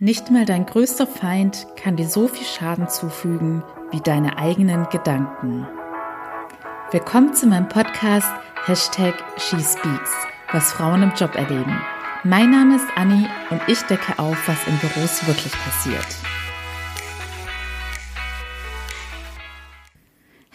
[0.00, 5.66] Nicht mal dein größter Feind kann dir so viel Schaden zufügen wie deine eigenen Gedanken.
[6.92, 8.28] Willkommen zu meinem Podcast
[8.64, 10.12] Hashtag SheSpeaks,
[10.52, 11.80] was Frauen im Job erleben.
[12.22, 16.06] Mein Name ist Anni und ich decke auf, was in Büros wirklich passiert.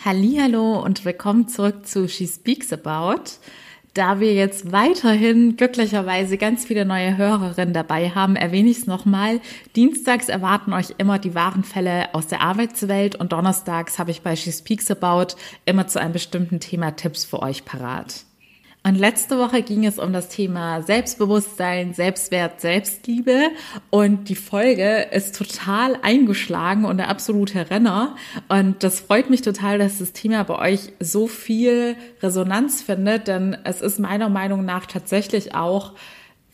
[0.05, 3.23] Hallo und willkommen zurück zu She Speaks About.
[3.93, 9.39] Da wir jetzt weiterhin glücklicherweise ganz viele neue Hörerinnen dabei haben, erwähne ich es nochmal.
[9.75, 14.35] Dienstags erwarten euch immer die wahren Fälle aus der Arbeitswelt und donnerstags habe ich bei
[14.35, 15.35] She Speaks About
[15.65, 18.25] immer zu einem bestimmten Thema Tipps für euch parat.
[18.85, 23.51] Und letzte Woche ging es um das Thema Selbstbewusstsein, Selbstwert, Selbstliebe.
[23.89, 28.17] Und die Folge ist total eingeschlagen und der absolute Renner.
[28.49, 33.55] Und das freut mich total, dass das Thema bei euch so viel Resonanz findet, denn
[33.63, 35.93] es ist meiner Meinung nach tatsächlich auch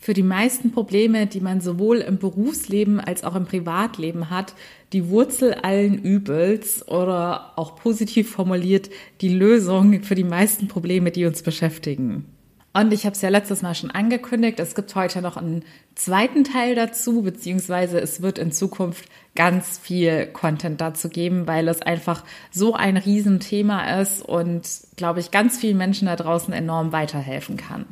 [0.00, 4.54] für die meisten Probleme, die man sowohl im Berufsleben als auch im Privatleben hat,
[4.94, 8.88] die Wurzel allen Übels oder auch positiv formuliert
[9.20, 12.24] die Lösung für die meisten Probleme, die uns beschäftigen.
[12.72, 15.64] Und ich habe es ja letztes Mal schon angekündigt, es gibt heute noch einen
[15.96, 21.82] zweiten Teil dazu, beziehungsweise es wird in Zukunft ganz viel Content dazu geben, weil es
[21.82, 24.62] einfach so ein Riesenthema ist und,
[24.96, 27.86] glaube ich, ganz vielen Menschen da draußen enorm weiterhelfen kann.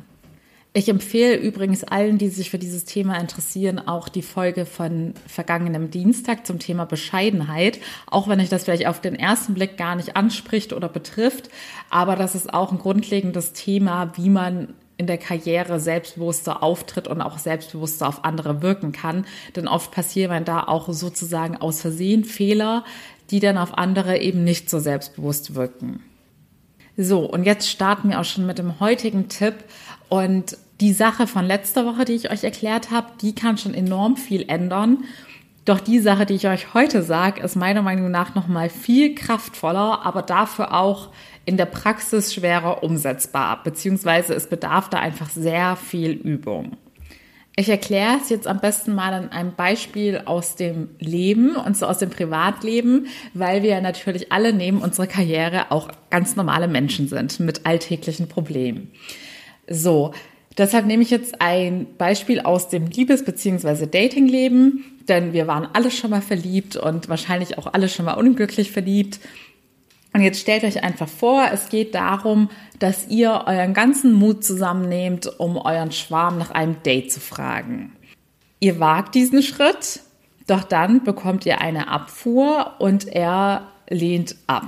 [0.71, 5.89] Ich empfehle übrigens allen, die sich für dieses Thema interessieren, auch die Folge von vergangenem
[5.89, 10.15] Dienstag zum Thema Bescheidenheit, auch wenn euch das vielleicht auf den ersten Blick gar nicht
[10.15, 11.49] anspricht oder betrifft.
[11.89, 17.21] Aber das ist auch ein grundlegendes Thema, wie man in der Karriere selbstbewusster auftritt und
[17.21, 19.25] auch selbstbewusster auf andere wirken kann.
[19.55, 22.83] Denn oft passieren da auch sozusagen aus Versehen Fehler,
[23.31, 26.03] die dann auf andere eben nicht so selbstbewusst wirken.
[27.01, 29.55] So, und jetzt starten wir auch schon mit dem heutigen Tipp.
[30.09, 34.17] Und die Sache von letzter Woche, die ich euch erklärt habe, die kann schon enorm
[34.17, 35.05] viel ändern.
[35.65, 39.13] Doch die Sache, die ich euch heute sage, ist meiner Meinung nach noch mal viel
[39.13, 41.09] kraftvoller, aber dafür auch
[41.45, 46.77] in der Praxis schwerer umsetzbar, beziehungsweise es bedarf da einfach sehr viel Übung.
[47.55, 51.87] Ich erkläre es jetzt am besten mal an einem Beispiel aus dem Leben und so
[51.87, 57.41] aus dem Privatleben, weil wir natürlich alle neben unserer Karriere auch ganz normale Menschen sind
[57.41, 58.91] mit alltäglichen Problemen.
[59.69, 60.13] So,
[60.57, 63.85] deshalb nehme ich jetzt ein Beispiel aus dem Liebes- bzw.
[63.85, 68.71] Datingleben, denn wir waren alle schon mal verliebt und wahrscheinlich auch alle schon mal unglücklich
[68.71, 69.19] verliebt.
[70.13, 72.49] Und jetzt stellt euch einfach vor, es geht darum,
[72.79, 77.93] dass ihr euren ganzen Mut zusammennehmt, um euren Schwarm nach einem Date zu fragen.
[78.59, 80.01] Ihr wagt diesen Schritt,
[80.47, 84.65] doch dann bekommt ihr eine Abfuhr und er lehnt ab.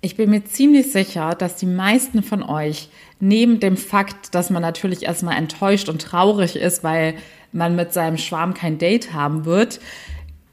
[0.00, 2.88] Ich bin mir ziemlich sicher, dass die meisten von euch
[3.22, 7.14] neben dem Fakt, dass man natürlich erstmal enttäuscht und traurig ist, weil
[7.52, 9.78] man mit seinem Schwarm kein Date haben wird,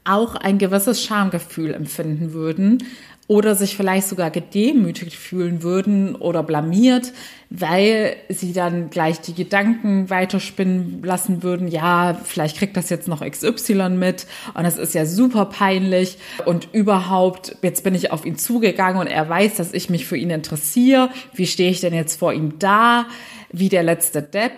[0.04, 2.84] auch ein gewisses Schamgefühl empfinden würden,
[3.30, 7.12] oder sich vielleicht sogar gedemütigt fühlen würden oder blamiert,
[7.48, 13.24] weil sie dann gleich die Gedanken weiterspinnen lassen würden, ja, vielleicht kriegt das jetzt noch
[13.24, 16.18] XY mit und es ist ja super peinlich.
[16.44, 20.16] Und überhaupt, jetzt bin ich auf ihn zugegangen und er weiß, dass ich mich für
[20.16, 23.06] ihn interessiere, wie stehe ich denn jetzt vor ihm da,
[23.52, 24.54] wie der letzte Depp.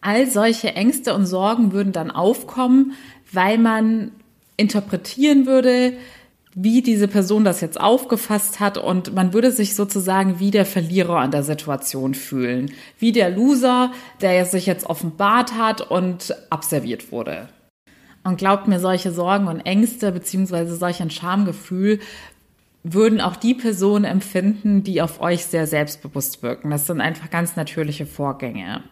[0.00, 2.94] All solche Ängste und Sorgen würden dann aufkommen,
[3.30, 4.10] weil man
[4.56, 5.92] interpretieren würde,
[6.58, 11.18] wie diese Person das jetzt aufgefasst hat und man würde sich sozusagen wie der Verlierer
[11.18, 17.50] an der Situation fühlen, wie der Loser, der sich jetzt offenbart hat und abserviert wurde.
[18.24, 22.00] Und glaubt mir, solche Sorgen und Ängste beziehungsweise solch ein Schamgefühl
[22.82, 26.70] würden auch die Personen empfinden, die auf euch sehr selbstbewusst wirken.
[26.70, 28.82] Das sind einfach ganz natürliche Vorgänge.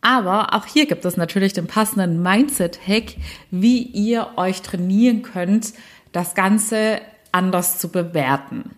[0.00, 3.16] Aber auch hier gibt es natürlich den passenden Mindset-Hack,
[3.50, 5.74] wie ihr euch trainieren könnt,
[6.12, 7.00] das Ganze
[7.32, 8.70] anders zu bewerten.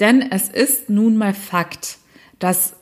[0.00, 1.98] Denn es ist nun mal Fakt,
[2.38, 2.76] dass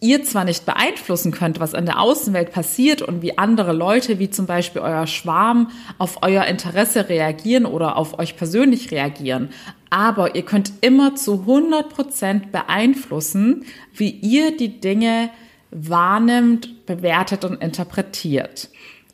[0.00, 4.30] ihr zwar nicht beeinflussen könnt, was in der Außenwelt passiert und wie andere Leute, wie
[4.30, 9.50] zum Beispiel euer Schwarm, auf euer Interesse reagieren oder auf euch persönlich reagieren,
[9.90, 15.30] aber ihr könnt immer zu 100 Prozent beeinflussen, wie ihr die Dinge
[15.70, 18.70] wahrnimmt, bewertet und interpretiert.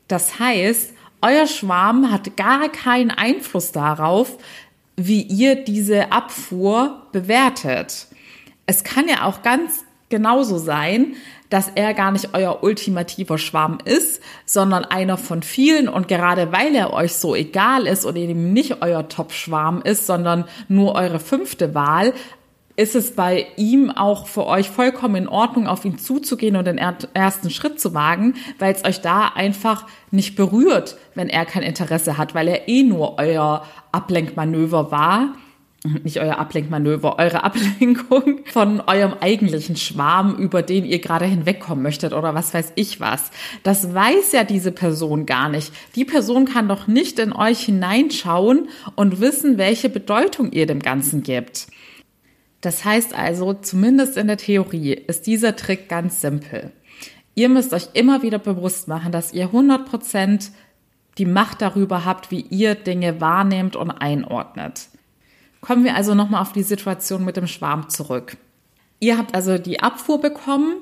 [0.06, 0.92] Das heißt,
[1.22, 4.38] euer Schwarm hat gar keinen Einfluss darauf,
[4.96, 8.06] wie ihr diese Abfuhr bewertet.
[8.66, 11.16] Es kann ja auch ganz genauso sein,
[11.50, 16.74] dass er gar nicht euer ultimativer Schwarm ist, sondern einer von vielen und gerade weil
[16.74, 21.74] er euch so egal ist oder eben nicht euer Top-Schwarm ist, sondern nur eure fünfte
[21.74, 22.14] Wahl,
[22.76, 26.78] ist es bei ihm auch für euch vollkommen in Ordnung, auf ihn zuzugehen und den
[26.78, 32.18] ersten Schritt zu wagen, weil es euch da einfach nicht berührt, wenn er kein Interesse
[32.18, 35.34] hat, weil er eh nur euer Ablenkmanöver war
[36.04, 42.12] nicht euer Ablenkmanöver, eure Ablenkung von eurem eigentlichen Schwarm, über den ihr gerade hinwegkommen möchtet
[42.12, 43.30] oder was weiß ich was.
[43.62, 45.72] Das weiß ja diese Person gar nicht.
[45.94, 51.22] Die Person kann doch nicht in euch hineinschauen und wissen, welche Bedeutung ihr dem Ganzen
[51.22, 51.68] gibt.
[52.66, 56.72] Das heißt also, zumindest in der Theorie ist dieser Trick ganz simpel.
[57.36, 60.50] Ihr müsst euch immer wieder bewusst machen, dass ihr 100%
[61.16, 64.88] die Macht darüber habt, wie ihr Dinge wahrnehmt und einordnet.
[65.60, 68.36] Kommen wir also nochmal auf die Situation mit dem Schwarm zurück.
[68.98, 70.78] Ihr habt also die Abfuhr bekommen.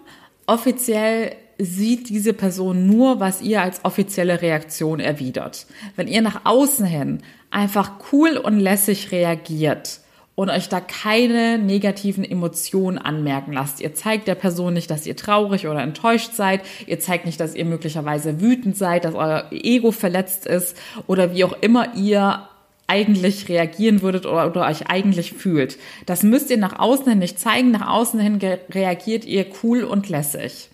[0.47, 5.67] Offiziell sieht diese Person nur, was ihr als offizielle Reaktion erwidert.
[5.97, 10.01] Wenn ihr nach außen hin einfach cool und lässig reagiert
[10.35, 13.81] und euch da keine negativen Emotionen anmerken lasst.
[13.81, 16.63] Ihr zeigt der Person nicht, dass ihr traurig oder enttäuscht seid.
[16.87, 20.77] Ihr zeigt nicht, dass ihr möglicherweise wütend seid, dass euer Ego verletzt ist
[21.07, 22.49] oder wie auch immer ihr
[22.87, 25.79] eigentlich reagieren würdet oder, oder euch eigentlich fühlt.
[26.07, 27.71] Das müsst ihr nach außen hin nicht zeigen.
[27.71, 28.41] Nach außen hin
[28.71, 30.69] reagiert ihr cool und lässig.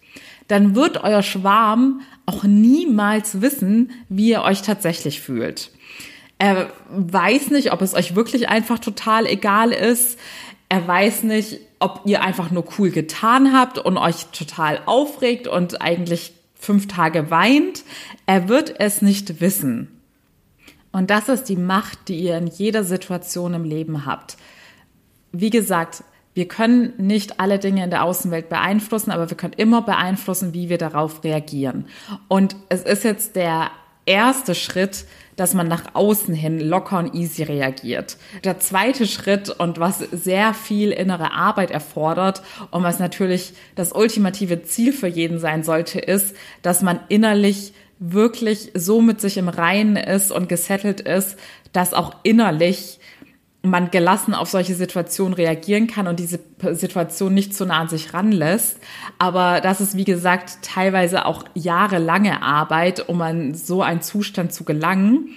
[0.49, 5.71] Dann wird euer Schwarm auch niemals wissen, wie ihr euch tatsächlich fühlt.
[6.41, 10.19] Er weiß nicht, ob es euch wirklich einfach total egal ist.
[10.71, 15.83] Er weiß nicht, ob ihr einfach nur cool getan habt und euch total aufregt und
[15.83, 17.85] eigentlich fünf Tage weint.
[18.25, 20.01] Er wird es nicht wissen.
[20.93, 24.39] Und das ist die Macht, die ihr in jeder Situation im Leben habt.
[25.33, 29.83] Wie gesagt, wir können nicht alle Dinge in der Außenwelt beeinflussen, aber wir können immer
[29.83, 31.85] beeinflussen, wie wir darauf reagieren.
[32.29, 33.73] Und es ist jetzt der
[34.11, 38.19] erste Schritt, dass man nach außen hin locker und easy reagiert.
[38.45, 44.63] Der zweite Schritt und was sehr viel innere Arbeit erfordert und was natürlich das ultimative
[44.65, 49.97] Ziel für jeden sein sollte, ist, dass man innerlich wirklich so mit sich im Reinen
[49.97, 51.39] ist und gesettelt ist,
[51.73, 53.00] dass auch innerlich
[53.63, 56.41] man gelassen auf solche Situationen reagieren kann und diese
[56.73, 58.79] Situation nicht zu nah an sich ranlässt.
[59.19, 64.65] Aber das ist, wie gesagt, teilweise auch jahrelange Arbeit, um an so einen Zustand zu
[64.65, 65.37] gelangen.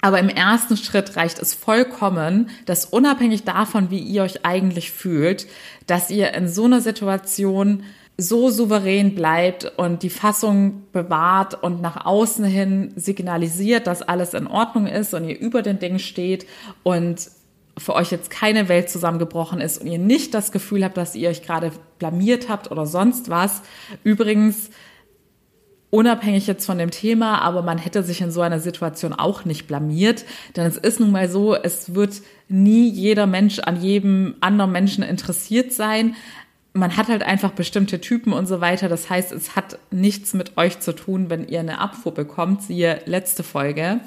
[0.00, 5.46] Aber im ersten Schritt reicht es vollkommen, dass unabhängig davon, wie ihr euch eigentlich fühlt,
[5.86, 7.84] dass ihr in so einer Situation
[8.18, 14.46] so souverän bleibt und die Fassung bewahrt und nach außen hin signalisiert, dass alles in
[14.46, 16.46] Ordnung ist und ihr über den Dingen steht
[16.82, 17.30] und
[17.78, 21.30] für euch jetzt keine Welt zusammengebrochen ist und ihr nicht das Gefühl habt, dass ihr
[21.30, 23.62] euch gerade blamiert habt oder sonst was.
[24.04, 24.68] Übrigens,
[25.88, 29.66] unabhängig jetzt von dem Thema, aber man hätte sich in so einer Situation auch nicht
[29.66, 30.24] blamiert,
[30.56, 35.02] denn es ist nun mal so, es wird nie jeder Mensch an jedem anderen Menschen
[35.02, 36.14] interessiert sein,
[36.74, 38.88] man hat halt einfach bestimmte Typen und so weiter.
[38.88, 43.00] Das heißt, es hat nichts mit euch zu tun, wenn ihr eine Abfuhr bekommt, siehe
[43.04, 44.00] letzte Folge.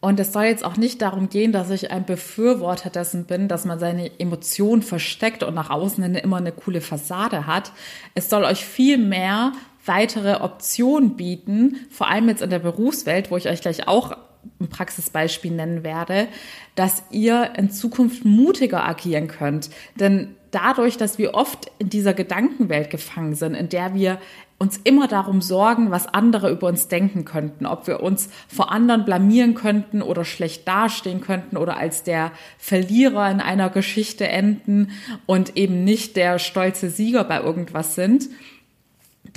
[0.00, 3.64] Und es soll jetzt auch nicht darum gehen, dass ich ein Befürworter dessen bin, dass
[3.64, 7.72] man seine Emotionen versteckt und nach außen hin immer eine coole Fassade hat.
[8.14, 9.52] Es soll euch viel mehr
[9.84, 14.16] weitere Optionen bieten, vor allem jetzt in der Berufswelt, wo ich euch gleich auch
[14.60, 16.28] ein Praxisbeispiel nennen werde,
[16.76, 19.70] dass ihr in Zukunft mutiger agieren könnt.
[19.98, 24.18] Denn dadurch, dass wir oft in dieser Gedankenwelt gefangen sind, in der wir
[24.58, 29.04] uns immer darum sorgen, was andere über uns denken könnten, ob wir uns vor anderen
[29.04, 34.90] blamieren könnten oder schlecht dastehen könnten oder als der Verlierer in einer Geschichte enden
[35.26, 38.28] und eben nicht der stolze Sieger bei irgendwas sind,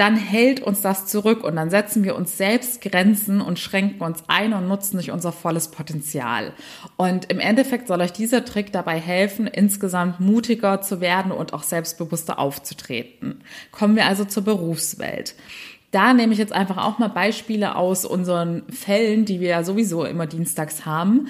[0.02, 4.24] dann hält uns das zurück und dann setzen wir uns selbst Grenzen und schränken uns
[4.28, 6.54] ein und nutzen nicht unser volles Potenzial.
[6.98, 11.62] Und im Endeffekt soll euch dieser Trick dabei helfen, insgesamt mutiger zu werden und auch
[11.62, 13.44] selbstbewusster aufzutreten.
[13.72, 15.36] Kommen wir also zur Berufswelt.
[15.92, 20.04] Da nehme ich jetzt einfach auch mal Beispiele aus unseren Fällen, die wir ja sowieso
[20.06, 21.28] immer dienstags haben.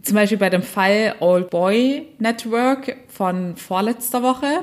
[0.00, 4.62] Zum Beispiel bei dem Fall Old Boy Network von vorletzter Woche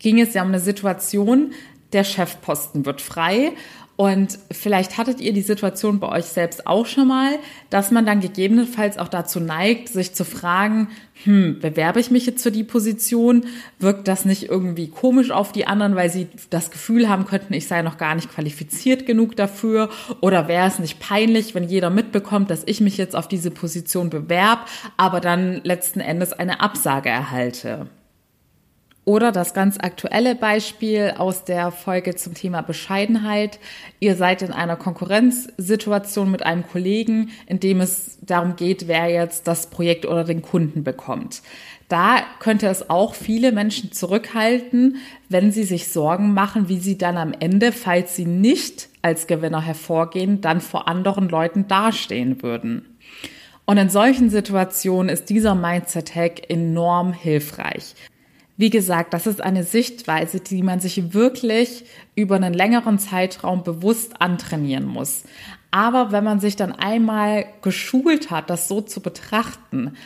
[0.00, 1.52] ging es ja um eine Situation,
[1.92, 3.52] der Chefposten wird frei.
[4.00, 7.32] Und vielleicht hattet ihr die Situation bei euch selbst auch schon mal,
[7.68, 10.86] dass man dann gegebenenfalls auch dazu neigt, sich zu fragen,
[11.24, 13.46] hm, bewerbe ich mich jetzt für die Position?
[13.80, 17.66] Wirkt das nicht irgendwie komisch auf die anderen, weil sie das Gefühl haben könnten, ich
[17.66, 19.90] sei noch gar nicht qualifiziert genug dafür?
[20.20, 24.10] Oder wäre es nicht peinlich, wenn jeder mitbekommt, dass ich mich jetzt auf diese Position
[24.10, 27.88] bewerb, aber dann letzten Endes eine Absage erhalte?
[29.08, 33.58] Oder das ganz aktuelle Beispiel aus der Folge zum Thema Bescheidenheit.
[34.00, 39.48] Ihr seid in einer Konkurrenzsituation mit einem Kollegen, in dem es darum geht, wer jetzt
[39.48, 41.40] das Projekt oder den Kunden bekommt.
[41.88, 44.96] Da könnte es auch viele Menschen zurückhalten,
[45.30, 49.62] wenn sie sich Sorgen machen, wie sie dann am Ende, falls sie nicht als Gewinner
[49.62, 52.84] hervorgehen, dann vor anderen Leuten dastehen würden.
[53.64, 57.94] Und in solchen Situationen ist dieser Mindset-Hack enorm hilfreich.
[58.58, 61.84] Wie gesagt, das ist eine Sichtweise, die man sich wirklich
[62.16, 65.22] über einen längeren Zeitraum bewusst antrainieren muss.
[65.70, 69.96] Aber wenn man sich dann einmal geschult hat, das so zu betrachten,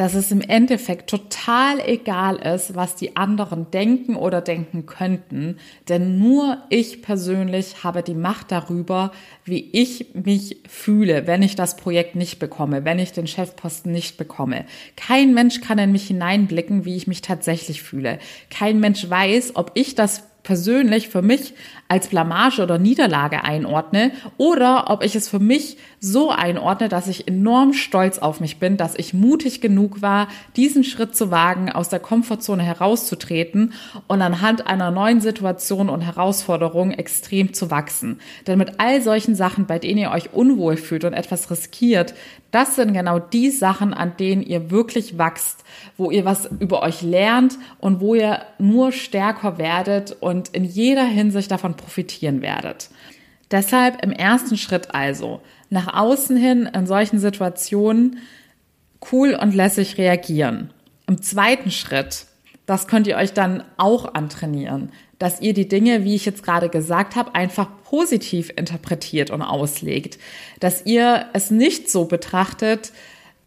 [0.00, 5.58] dass es im Endeffekt total egal ist, was die anderen denken oder denken könnten,
[5.90, 9.12] denn nur ich persönlich habe die Macht darüber,
[9.44, 14.16] wie ich mich fühle, wenn ich das Projekt nicht bekomme, wenn ich den Chefposten nicht
[14.16, 14.64] bekomme.
[14.96, 18.20] Kein Mensch kann in mich hineinblicken, wie ich mich tatsächlich fühle.
[18.48, 21.52] Kein Mensch weiß, ob ich das persönlich für mich
[21.90, 27.26] als Blamage oder Niederlage einordne oder ob ich es für mich so einordne, dass ich
[27.26, 31.88] enorm stolz auf mich bin, dass ich mutig genug war, diesen Schritt zu wagen, aus
[31.88, 33.72] der Komfortzone herauszutreten
[34.06, 38.20] und anhand einer neuen Situation und Herausforderung extrem zu wachsen.
[38.46, 42.14] Denn mit all solchen Sachen, bei denen ihr euch unwohl fühlt und etwas riskiert,
[42.52, 45.64] das sind genau die Sachen, an denen ihr wirklich wachst,
[45.96, 51.04] wo ihr was über euch lernt und wo ihr nur stärker werdet und in jeder
[51.04, 52.90] Hinsicht davon profitieren werdet.
[53.50, 58.18] Deshalb im ersten Schritt also nach außen hin in solchen Situationen
[59.10, 60.72] cool und lässig reagieren.
[61.06, 62.26] Im zweiten Schritt,
[62.66, 66.68] das könnt ihr euch dann auch antrainieren, dass ihr die Dinge, wie ich jetzt gerade
[66.68, 70.18] gesagt habe, einfach positiv interpretiert und auslegt.
[70.60, 72.92] Dass ihr es nicht so betrachtet,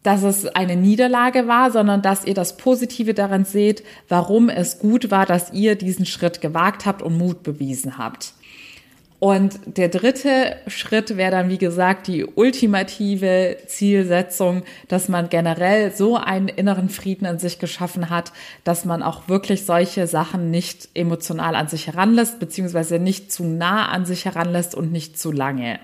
[0.04, 5.10] dass es eine Niederlage war, sondern dass ihr das Positive daran seht, warum es gut
[5.12, 8.34] war, dass ihr diesen Schritt gewagt habt und Mut bewiesen habt.
[9.24, 16.18] Und der dritte Schritt wäre dann, wie gesagt, die ultimative Zielsetzung, dass man generell so
[16.18, 18.34] einen inneren Frieden in sich geschaffen hat,
[18.66, 23.88] dass man auch wirklich solche Sachen nicht emotional an sich heranlässt, beziehungsweise nicht zu nah
[23.88, 25.80] an sich heranlässt und nicht zu lange.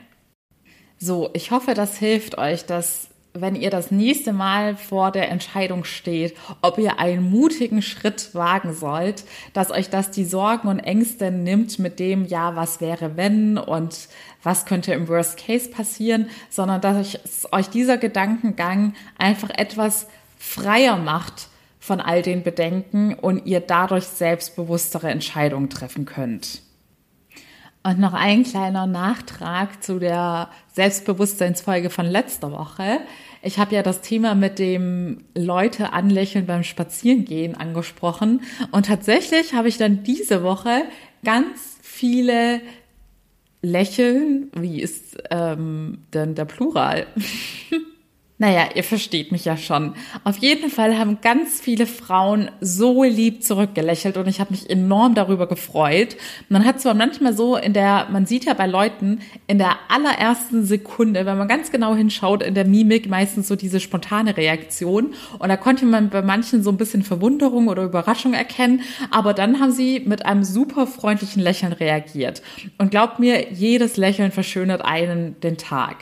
[0.97, 3.07] So, ich hoffe, das hilft euch, dass
[3.41, 8.73] wenn ihr das nächste Mal vor der Entscheidung steht, ob ihr einen mutigen Schritt wagen
[8.73, 13.57] sollt, dass euch das die Sorgen und Ängste nimmt mit dem, ja, was wäre wenn
[13.57, 14.09] und
[14.43, 17.17] was könnte im Worst Case passieren, sondern dass
[17.51, 25.09] euch dieser Gedankengang einfach etwas freier macht von all den Bedenken und ihr dadurch selbstbewusstere
[25.09, 26.61] Entscheidungen treffen könnt.
[27.81, 32.99] Und noch ein kleiner Nachtrag zu der Selbstbewusstseinsfolge von letzter Woche.
[33.41, 38.41] Ich habe ja das Thema mit dem Leute anlächeln beim Spazierengehen angesprochen.
[38.71, 40.83] Und tatsächlich habe ich dann diese Woche
[41.23, 42.61] ganz viele
[43.61, 47.07] Lächeln, wie ist ähm, denn der Plural?
[48.41, 49.95] Naja, ihr versteht mich ja schon.
[50.23, 55.13] Auf jeden Fall haben ganz viele Frauen so lieb zurückgelächelt und ich habe mich enorm
[55.13, 56.15] darüber gefreut.
[56.47, 60.63] Man hat zwar manchmal so in der, man sieht ja bei Leuten in der allerersten
[60.63, 65.49] Sekunde, wenn man ganz genau hinschaut, in der Mimik meistens so diese spontane Reaktion und
[65.49, 69.73] da konnte man bei manchen so ein bisschen Verwunderung oder Überraschung erkennen, aber dann haben
[69.73, 72.41] sie mit einem super freundlichen Lächeln reagiert.
[72.77, 75.97] Und glaubt mir, jedes Lächeln verschönert einen den Tag.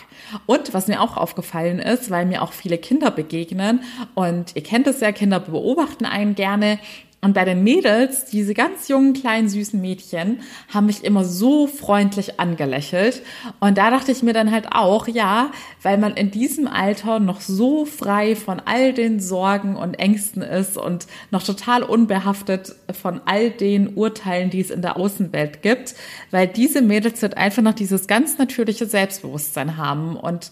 [0.45, 3.81] Und was mir auch aufgefallen ist, weil mir auch viele Kinder begegnen
[4.15, 6.79] und ihr kennt es ja, Kinder beobachten einen gerne.
[7.19, 10.41] Und bei den Mädels, diese ganz jungen, kleinen, süßen Mädchen,
[10.71, 13.23] haben mich immer so freundlich angelächelt.
[13.59, 17.41] Und da dachte ich mir dann halt auch, ja, weil man in diesem Alter noch
[17.41, 23.49] so frei von all den Sorgen und Ängsten ist und noch total unbehaftet von all
[23.49, 25.95] den Urteilen, die es in der Außenwelt gibt,
[26.29, 30.51] weil diese Mädels halt einfach noch dieses ganz natürliche Selbstbewusstsein haben und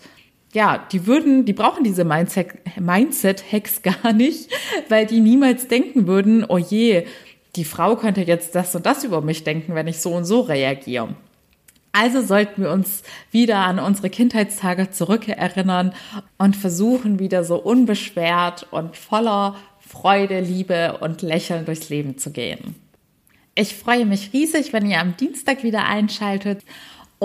[0.56, 4.50] ja, die würden, die brauchen diese Mindset-Hacks gar nicht,
[4.90, 7.06] weil die niemals denken würden, oh je,
[7.56, 10.42] die Frau könnte jetzt das und das über mich denken, wenn ich so und so
[10.42, 11.16] reagiere.
[11.92, 15.94] Also sollten wir uns wieder an unsere Kindheitstage zurückerinnern
[16.38, 22.76] und versuchen, wieder so unbeschwert und voller Freude, Liebe und Lächeln durchs Leben zu gehen.
[23.56, 26.64] Ich freue mich riesig, wenn ihr am Dienstag wieder einschaltet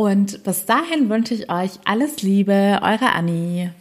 [0.00, 3.74] und bis dahin wünsche ich euch alles Liebe, eure Annie.